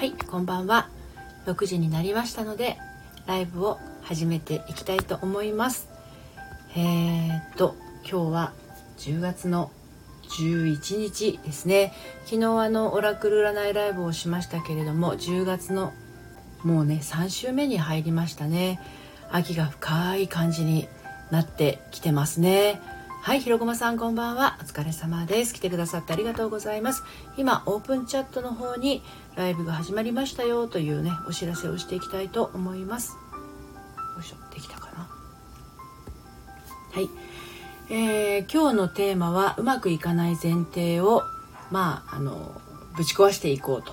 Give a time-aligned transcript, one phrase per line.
[0.00, 0.88] はいこんばんは。
[1.44, 2.78] 6時になりましたので
[3.26, 5.90] ライブを始めていきたいと思います。
[6.74, 7.76] えー、っと
[8.10, 8.52] 今日は
[8.96, 9.70] 10月の
[10.22, 11.92] 11日ですね。
[12.24, 15.92] 昨日あのオラクル占いライブをしましたけれども10月の
[16.64, 18.80] もうね3週目に入りましたね。
[19.30, 20.88] 秋が深い感じに
[21.30, 22.80] なってきてますね。
[23.22, 24.56] はいひろごまさんこんばんは。
[24.62, 25.52] お疲れ様です。
[25.52, 27.04] 来てくださってありがとうございます。
[27.36, 29.02] 今オープンチャットの方に
[29.36, 33.18] ライブが始まりましたよというねお知らせをしていきたいと思います。
[34.16, 35.06] よいしょできたかな。
[36.92, 37.10] はい、
[37.90, 41.22] えー、今日のテーマはうまくいかない前提を
[41.70, 42.58] まああの
[42.96, 43.92] ぶち壊していこうと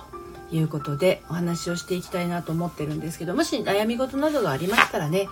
[0.50, 5.28] いうことでお話をしていきたいなと思ってるんですけどもし悩み事などがありましたらね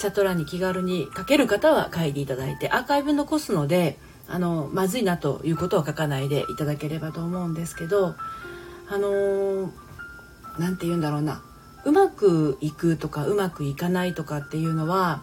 [0.00, 8.14] チャット欄に気軽に書ける方は書いていただいてアーカイブ残すのであのまずいなということは書かないでいただければと思うんですけど
[8.88, 9.70] あの
[10.58, 11.42] 何て言うんだろうな。
[11.84, 15.22] うまくいくとかうまくいかないとかっていうのは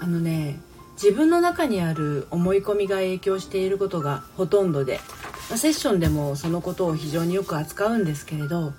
[0.00, 0.60] あのね
[0.94, 5.00] 自分の中にある思い込みが影響していることがほとんどで、
[5.48, 8.72] まあ、セッションでもそのことを非常によく扱うんですけれど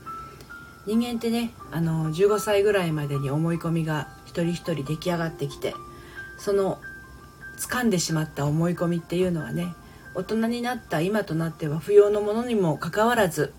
[0.86, 5.74] 人間ってねあの15歳ぐらいまでに思い込みが一人一人出来上がってきて
[6.38, 6.80] その
[7.58, 9.74] 掴んでしまった思い込みっていうのはね
[10.16, 13.54] 大人になった今となっては不要のものにもかかわらず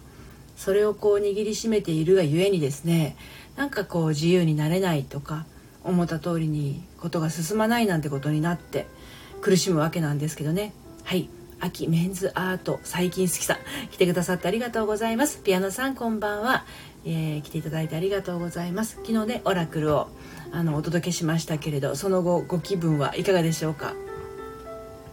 [0.56, 3.16] それをこう握りしめているがゆえにですね
[3.56, 5.44] なんかこう自由になれないとか
[5.82, 8.86] 思った通りにことが進まないなんてことになって
[9.40, 10.72] 苦しむわけなんですけどね。
[11.04, 11.28] はい。
[11.62, 13.58] 秋メンズアート最近好きさ
[13.90, 15.42] 来てくださってありがとうございます。
[15.42, 16.64] ピアノさんこんばんは、
[17.04, 18.96] えー、来ていただいてありがとうございます。
[19.02, 20.08] 昨日ねオラクルを
[20.52, 23.94] あのお届けしましたけれどその後ご気分はいかがでしょうか？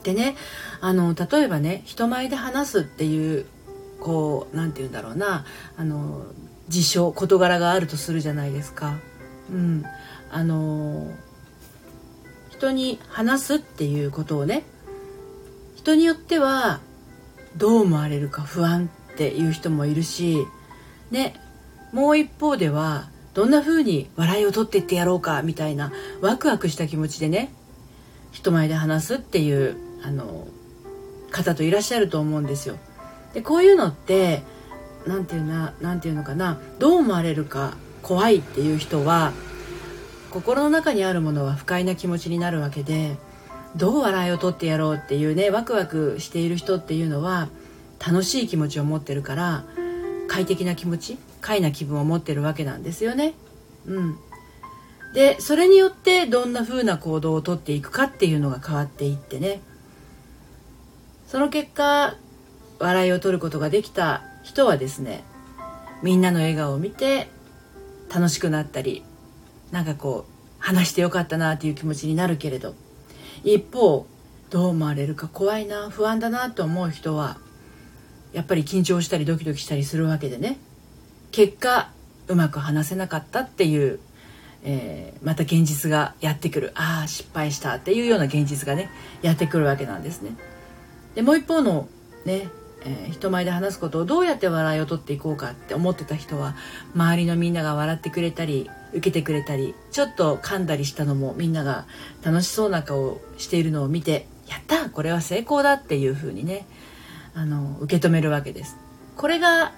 [0.04, 0.36] でね
[0.82, 3.46] あの例えばね人前で話すっていう
[4.00, 5.46] こう何て言うんだろうな。
[5.78, 6.24] あの
[6.70, 8.98] 事象事柄があるとするじゃないですか。
[9.50, 9.86] うん、
[10.30, 11.12] あの
[12.50, 14.64] 人に話すっていうことをね
[15.76, 16.82] 人によっては
[17.56, 20.46] どう思われるか不安っていう人もいるし
[21.12, 21.40] ね
[21.94, 27.54] もう一方ではどんな風に笑いを取ってってやろうかみたいなワクワクした気持ちでね
[28.32, 30.48] 人前で話すっていうあの
[31.30, 32.78] 方といらっしゃると思うんですよ。
[33.36, 34.42] でこういうのって
[35.06, 39.34] 何て言うな何て言うのかなどう思われるか怖いっていう人は
[40.32, 43.18] 心の中にあるものは不快な気持ちになるわけで
[43.76, 47.50] どう笑いを取ってやろうっていうねワクワクしている人っていうのは
[48.00, 49.64] 楽しい気持ちを持ってるから
[50.28, 53.34] 快適な気持ち快な気分を持ってるわけなんですよね。
[53.86, 54.18] うん、
[55.14, 59.62] でそれによってどんな風な行動をとっていくかっていうのが変わっていってね。
[61.26, 62.16] その結果
[62.80, 65.24] 笑いを取ることができた人はですね
[66.04, 67.30] みんなの笑顔を見て
[68.14, 69.04] 楽しくなったり
[69.72, 72.76] なんかこう話してよかったなっていう気持ちになるけれど
[73.46, 74.06] 一方
[74.50, 77.38] どう思われるか怖いな不安だなと思う人は
[78.34, 80.60] やっぱり緊張したりドキドキしたりするわけでね。
[81.38, 81.92] 結果
[82.28, 84.00] うまく話せなかったっていう、
[84.64, 88.90] えー、また現実がやってくるああ失敗したっていうような現実がね
[89.22, 90.32] やってくるわけなんですね。
[91.14, 91.90] でもう一方の
[92.26, 92.50] ね、
[92.82, 96.56] えー、人前で話すことをどうやって笑いを取っていこうかって思ってた人は
[96.96, 101.86] 周りのみんなが笑ってくれたり受けてくれたりちょっと噛んだりしたのもみんなが
[102.24, 106.66] 楽しそうな顔をしているのを見てやったこれは成功だっていう風にね
[107.36, 108.76] あの受け止めるわけです。
[109.16, 109.74] これが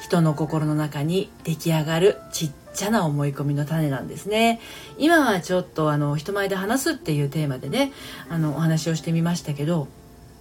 [0.00, 4.60] 人の心の中に出来上がるちっちゃな思い込みの種なんですね
[4.98, 7.92] 今はちょっとあの人前で話すっていうテーマでね
[8.28, 9.88] あのお話をしてみましたけど、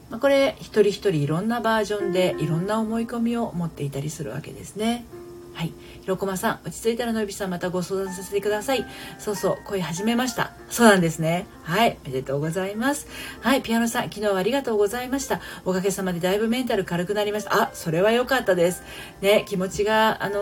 [0.09, 5.06] ま、これ一人一人いろんなバージョンでいろんな思い込みを持っていたりするわけですね。
[5.53, 5.74] はい。
[6.02, 8.86] ひろこまさん、落ち着いたらのびさんまたご相談させてください。
[9.19, 10.52] そうそう、声始めました。
[10.69, 11.46] そうなんですね。
[11.64, 11.97] はい。
[12.06, 13.08] おめでとうございます。
[13.41, 13.62] はい。
[13.62, 15.42] ピアノさん、昨日はありがとうございました。
[15.66, 17.53] おかげさまでだいぶメンタル軽くなりました。
[17.56, 18.84] あ、それは良かったです。
[19.22, 20.40] ね、気持ちが、あの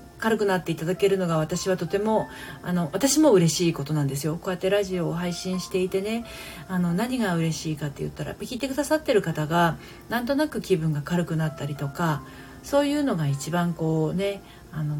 [0.00, 2.28] ー軽くなっていただけるのが私はとても
[2.62, 6.24] あの私も嬉しいことなんですよこうやってラジオを配信していてね
[6.66, 9.76] あの何が嬉しいかって言ったら聞いてくださってる方が
[10.08, 12.22] なんとなく気分が軽くなったりとか
[12.64, 14.96] そういうのが一番こうねあの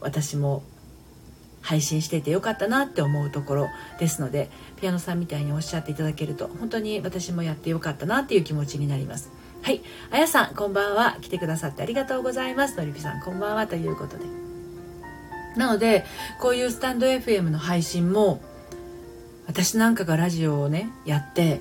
[0.00, 0.62] 私も
[1.62, 3.68] 配信しててよかったなって思うところ
[3.98, 4.48] ですので
[4.80, 9.30] ピアノさんみたいにおっしゃっていただけると本当に私もやってよかったなっていう気持ちになります。
[9.62, 11.16] はいあやさんこんばんは。
[11.20, 12.76] 来てくださってありがとうございます。
[12.76, 14.24] のりぴさんこんばんはということで。
[15.56, 16.04] なので
[16.40, 18.40] こういうスタンド FM の配信も
[19.46, 21.60] 私なんかがラジオをねやって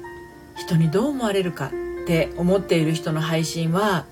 [0.58, 1.72] 人にどう思われるかっ
[2.06, 4.06] て思っている人の配信は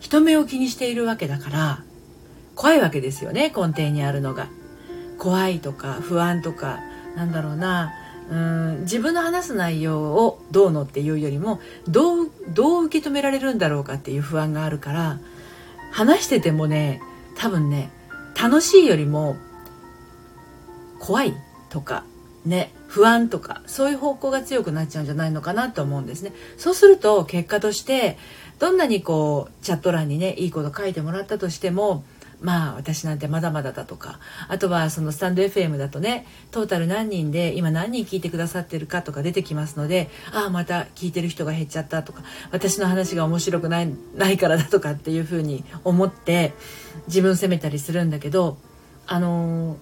[0.00, 1.82] 人目を気にしているわけだから
[2.54, 4.48] 怖いわけですよね根底にあるのが。
[5.18, 6.80] 怖いとか不安とか
[7.16, 7.92] なんだろうな
[8.30, 15.18] うん自分の話す内容をどうのっていうよりもどうどう受け止められるんだろうかっていう不安があるから
[15.92, 17.00] 話しててもね
[17.36, 17.90] 多分ね
[18.40, 19.36] 楽しいよりも
[20.98, 21.34] 怖い
[21.70, 22.04] とか
[22.44, 26.32] ね不安とかそういう方向が強くなっちゃうんじゃないのかなと思うんですね。
[26.56, 28.18] そうすると結果として
[28.58, 32.04] どんなにこうチャット欄にねいいこと書いてもらったとしても
[32.40, 34.18] まあ私なんてまだまだだとか
[34.48, 46.52] あとはそのスタンド FM だとねトータル何人で今何人聞いてくださってるかとか出てきますのでああまた聞いてる人が減っちゃったとか私の話が面白くないないからだとかっていうふうに思って
[47.06, 48.58] 自分を責めたりするんだけど
[49.06, 49.76] あのー、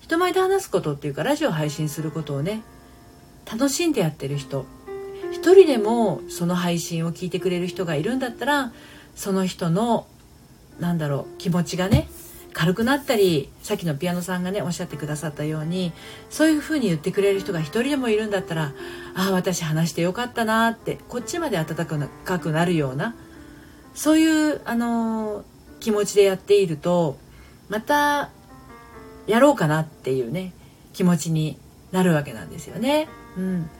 [0.00, 2.62] 人前で話すことっていうかラジオ配信することをね
[3.50, 4.66] 楽しんでやってる人
[5.30, 8.72] 一人でもその配信を聞いてくれる人がいるんだったら
[9.14, 10.06] その人の
[10.78, 12.08] なんだろう気持ちがね
[12.52, 15.92] 軽くなったりさっきのピアノさんがねおっしゃってくださったように
[16.30, 18.72] そういうふうに言ってくれる人が一人でもいるんだったら
[19.14, 21.86] ああ私話してよかったなってこっちまで温
[22.24, 23.14] かくなるような
[23.94, 25.44] そういうあのー、
[25.80, 27.18] 気持ちでやっていると
[27.68, 28.30] また
[29.26, 30.52] やろうかなっていうね
[30.92, 31.56] 気持ちに
[31.92, 33.08] なるわけなんですよね。
[33.36, 33.70] うん、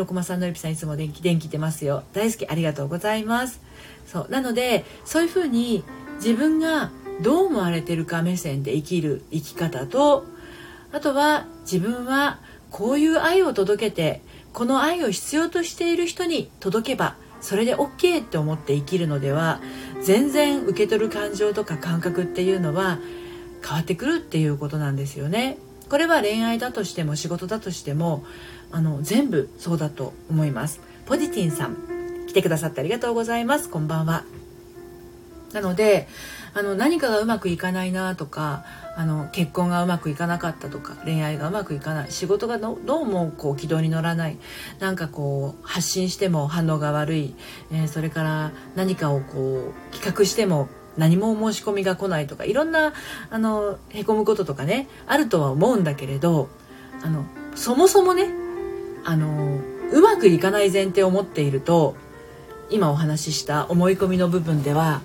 [0.00, 3.60] ひろこまさんのりぴさんいつも電気電気出ますよ大好きありがとうございます
[4.06, 10.24] そうなのでそういうふうに自分がどう思われてるか目線で生きる生き方と
[10.90, 12.38] あとは自分は
[12.70, 14.22] こういう愛を届けて
[14.54, 19.60] この愛を必要としている人に届けばそれで OK って思って生きるのでは
[20.02, 22.98] 全然受け取る感情とか感覚っていうのは
[23.62, 25.58] 変わってくるっていうことなんですよね。
[25.90, 28.24] これは恋愛だとしても仕事だとしても
[28.70, 30.80] あの全部そうだと思います。
[31.06, 31.76] ポジティンさん
[32.28, 33.68] 来てくださってありがとうございます。
[33.68, 34.24] こんばんは。
[35.52, 36.06] なので
[36.54, 38.64] あの何かがうまくいかないなとか
[38.96, 44.38] あの結婚がうまくいかなかったとか恋愛がうまくいかない仕事がどうもこう軌道に乗らない
[44.78, 47.34] なんかこう発信しても反応が悪い、
[47.72, 50.68] えー、それから何かをこう企画しても
[51.00, 52.92] 何も申し込みが来ないとかいろんな
[53.30, 56.48] あのへこむこととかねあるとは思うんだけれど
[57.02, 57.24] あの
[57.56, 58.28] そもそもね
[59.04, 59.58] あの
[59.92, 61.96] うまくいかない前提を持っていると
[62.68, 65.00] 今お話しした思い込みの部分では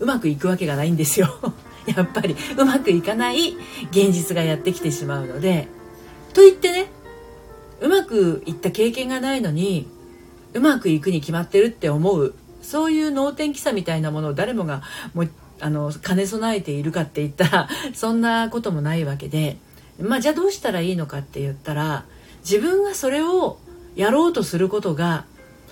[0.00, 1.28] うまくいくわけがないんですよ。
[1.86, 3.56] やっぱりうまくいかない
[3.90, 5.68] 現実がやってきてしまうので
[6.34, 6.90] と言ってね
[7.80, 9.88] うまくいった経験がないのに
[10.52, 14.82] うまくいくに決まってるって思うそういう能天気さみたいなものを誰もが
[15.14, 15.24] も
[15.60, 19.56] あの兼ね備えているかって言ったらそんなこともないわけで
[20.00, 22.04] まあじゃあどうしたらいいのかって言ったら
[22.40, 23.58] 自分がそれを
[23.96, 25.24] やろうとすることが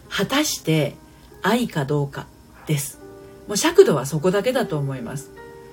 [0.08, 0.94] 果たして
[1.42, 2.26] 愛かどうか
[2.66, 3.00] です。
[3.46, 5.30] もう尺度はそこだけだと思います。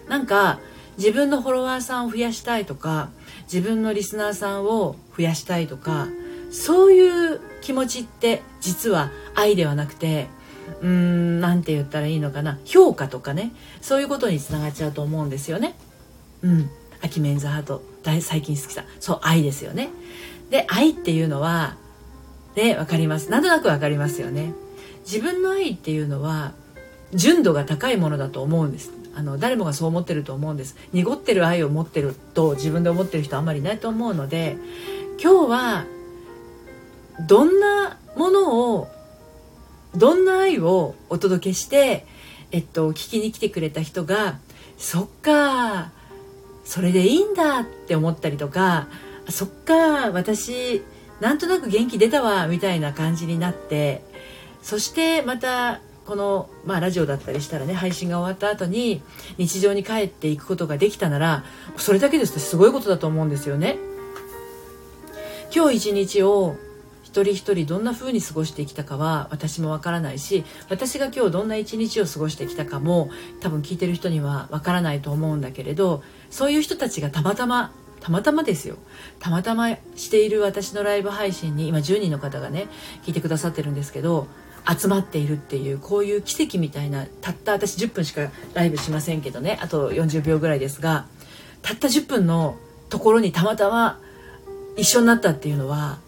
[0.07, 0.59] なんか
[0.97, 3.09] 自分のフォロワーさんを増やしたいとか
[3.51, 6.07] 自分のリスナーさんを増やしたいとか
[6.51, 10.27] そういう気持ちって実は愛ではなくて
[10.81, 12.59] うーん何て言ったらいいのかな。
[12.65, 13.51] 評価とかね。
[13.81, 15.75] そういうことにつながっちゃうと思うんですよね。
[16.41, 16.69] うん、
[17.01, 17.83] アキメンズハート。
[18.03, 18.83] 大最近好きさ。
[18.99, 19.89] そう愛ですよね。
[20.49, 21.77] で愛っていうのは
[22.55, 23.31] ね分かります。
[23.31, 24.53] なんとなく分かりますよね。
[25.05, 26.53] 自分の愛っていうのは
[27.13, 28.91] 純度が高いものだと思うんです。
[29.15, 30.75] あの誰もがそう思ってると思うんです。
[30.91, 34.57] 濁ってる愛を持ってると自分で思ってる人あんまりいないと思うので
[35.21, 35.85] 今日は
[37.27, 38.87] どんなものを
[39.95, 42.05] どんな愛をお届けして、
[42.51, 44.39] えっと、聞きに来てくれた人が
[44.77, 45.91] そっか
[46.65, 48.87] それでいいんだって思ったりとか
[49.29, 50.83] そっか私
[51.19, 54.03] なんとなく元気出たわみたいな感じになって
[54.61, 59.01] そしてまたこの、まあ、ラジオだったりしたらね配信が終わった後に
[59.37, 61.45] 日常に帰っていくことができたなら
[61.77, 63.77] それだけですとすごいことだと思うんですよね。
[65.55, 66.55] 今日一日を
[67.13, 76.01] 一人一人どんな風に過ごしてきたかは私もわからないし私が今日どんな一日を過ごしてきたかも多分聞いてる人にはわからないと思うんだけれど
[76.31, 78.77] そういう人たちがたまたまたまたまですよ。
[79.19, 82.67] たまたましている私のライブ配信に今10人の方がね
[83.03, 84.27] 聞いてくださってるんですけど
[84.67, 91.05] 集まっているっていうこういう奇跡みたいなたった私10分しかライブしませんけどねあと40秒ぐらいですが
[91.61, 92.57] たった10分の
[92.89, 94.01] ところにたまたま
[94.77, 95.99] 一緒になったっていうのは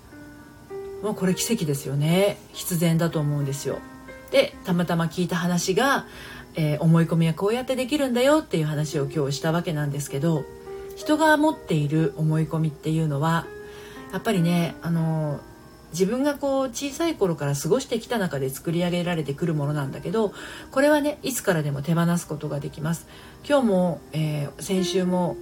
[1.05, 3.77] もうこれ奇跡ですよね必然だと思うんですよ。
[4.31, 6.07] でたまたま聞いた話が、
[6.55, 10.45] えー、思い込みはこうやってできるんだよっていう話を今日したわけなんですけど
[10.95, 13.45] 人が持っている思い込みっていうのは
[14.13, 15.39] やっぱりねあの
[15.91, 20.33] 自分がこう小さい頃から過ごしてきた中で作り上げられてくるものなんだけど
[20.71, 23.05] これはねいつからでも手放すことができます
[23.47, 25.37] 今日も、えー、先週も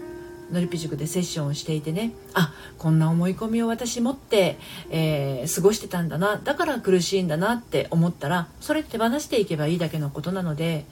[0.54, 2.12] のりぴ塾でセッションをしていてね。
[2.34, 4.58] あこんな思い込みを私持って、
[4.90, 6.38] えー、過ごしてたんだな。
[6.38, 10.86] だから苦しいんだなって思ったらそれ手放していけばいいだけのことなので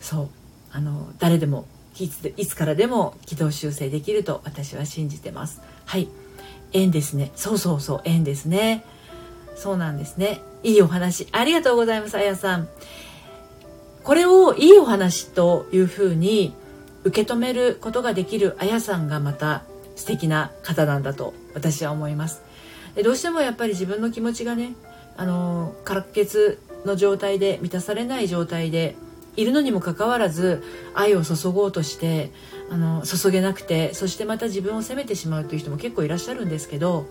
[0.00, 0.28] そう。
[0.70, 1.66] あの誰でも
[1.98, 5.60] いついつからでも軌道修正できると私は信じてます。
[5.84, 6.08] はい。
[6.72, 7.30] 縁ですね。
[7.36, 8.84] そうそうそう縁ですね。
[9.56, 10.40] そうなんですね。
[10.64, 12.68] いいお話ありがとうございますあやさん。
[14.02, 16.52] これをいいお話というふうに
[17.04, 19.62] 受け止めることができるあやさんがまた
[19.96, 22.42] 素敵な方なんだと私は思います
[22.94, 24.74] でどうしてもやっぱり自分の気持ちがね
[25.16, 28.96] あの空っ血の状態で満たされない状態で
[29.36, 30.62] いるのにもかかわらず
[30.94, 32.30] 愛を注ごうとして
[32.70, 37.06] あの注げなくてそしてまた自分を責めてしまうという人も結構いらっしゃるんですけど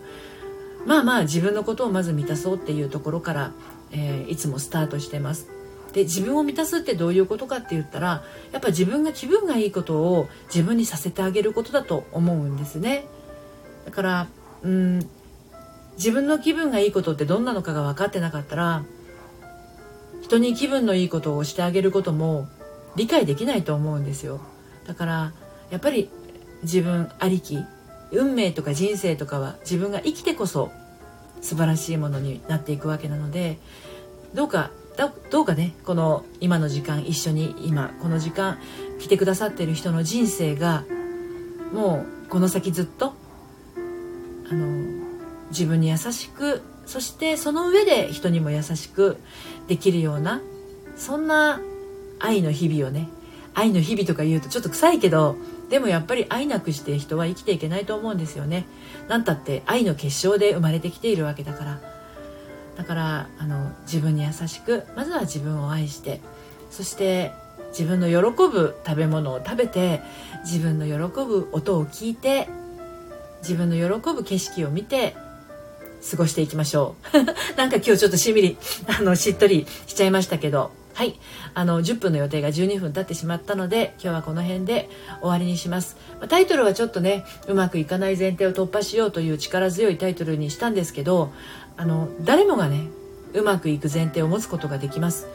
[0.86, 3.52] まあまあ自分のことをまず満たそうっていうところから、
[3.92, 5.48] えー、いつもスタートしてます。
[5.94, 13.04] で自分を満たすってどういうことかって言ったらやっぱ自分が気分がいいことを自分にさせてあげることだと思うんですね。
[13.86, 14.28] だから
[14.62, 15.08] うん
[15.96, 18.84] 自分の気分がいいことってどんなのかが分かってなかったら
[20.22, 22.48] 人に気分のいいことをしてあげることも
[22.96, 24.40] 理解できないと思うんですよ
[24.86, 25.32] だから
[25.70, 26.10] やっぱり
[26.62, 27.58] 自分ありき
[28.10, 30.72] 運命とか人生とかは自分が生きてこそ
[31.40, 33.58] 素晴らしいものになっていくわけなので
[34.34, 34.70] どうか
[35.30, 35.74] どうかね。
[35.84, 38.58] この今の時間一緒に今この時間
[39.00, 40.84] 来てくださってる人の人生が
[41.72, 43.12] もうこの先ずっと
[44.48, 44.66] あの
[45.50, 49.16] 自分に優しくそしてその上で人にも優しく
[49.66, 50.40] できるような
[50.96, 51.60] そんな
[52.20, 53.08] 愛の日々をね
[53.54, 55.36] 愛の日々とか言うとちょっと臭いけど
[55.70, 58.66] でもやっぱり愛なくして人は生きていけないと思うんですよね。
[59.08, 61.93] なんたって愛の結晶で生まれてきているわけだから。
[62.76, 66.20] だからあの自分に優しくまずは自分を愛して
[66.70, 67.32] そして
[67.68, 68.16] 自分の喜
[68.48, 70.00] ぶ食べ物を食べて
[70.44, 72.48] 自分の喜ぶ音を聞いて
[73.40, 75.14] 自分の喜ぶ景色を見て
[76.10, 77.16] 過ごしていきましょう。
[77.56, 80.70] なんか今日ちょっとしみりあのしっとりしちゃいましたけど。
[80.94, 81.18] はい。
[81.54, 84.88] あの10分の予定が12分経ってしまったので今日はこの辺で
[85.20, 85.96] 終わりにします。
[86.28, 91.32] タイトルはちょっとねうまくいかない前提を突破しようという力強いタイトルにしたんですけど
[91.76, 92.88] あの誰もがね
[93.34, 95.26] うまくいく前提を持つことができます。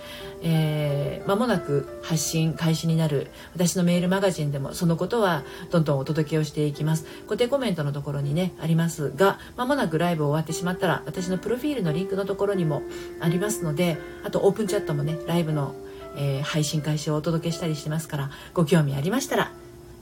[0.41, 7.03] えー、間もなく発信開始になる私のメールマガジンでもそのことはどんどんお届けをしていきます。
[7.25, 12.84] 固定コメントのところにね、ありますが、間もなくライブ終わってしまったら私のプロフィールのリンクのところにも
[13.19, 15.75] ありますので、あとオープンチャットもね、ライブの、
[16.15, 19.51] えー、配信開始をお届けしたりしてますから、ご興味ありましたら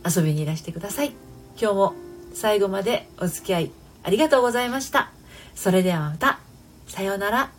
[0.05, 1.13] 遊びにいらしてください。
[1.59, 1.93] 今日も
[2.35, 3.71] 最後までお付き合い
[4.03, 5.16] ありがとうございました。
[5.57, 6.39] それではまた。
[6.87, 7.56] さようなら。